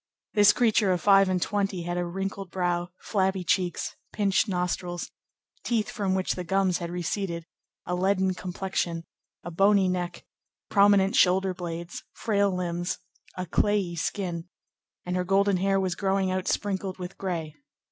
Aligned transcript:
This 0.33 0.51
creature 0.51 0.91
of 0.91 0.99
five 0.99 1.29
and 1.29 1.39
twenty 1.39 1.83
had 1.83 1.95
a 1.95 2.03
wrinkled 2.07 2.49
brow, 2.49 2.89
flabby 3.03 3.43
cheeks, 3.43 3.95
pinched 4.11 4.47
nostrils, 4.47 5.11
teeth 5.63 5.91
from 5.91 6.15
which 6.15 6.33
the 6.33 6.43
gums 6.43 6.79
had 6.79 6.89
receded, 6.89 7.45
a 7.85 7.93
leaden 7.93 8.33
complexion, 8.33 9.03
a 9.43 9.51
bony 9.51 9.87
neck, 9.87 10.25
prominent 10.71 11.15
shoulder 11.15 11.53
blades, 11.53 12.01
frail 12.13 12.49
limbs, 12.49 12.97
a 13.37 13.45
clayey 13.45 13.95
skin, 13.95 14.49
and 15.05 15.15
her 15.15 15.23
golden 15.23 15.57
hair 15.57 15.79
was 15.79 15.93
growing 15.93 16.31
out 16.31 16.47
sprinkled 16.47 16.97
with 16.97 17.15
gray. 17.19 17.53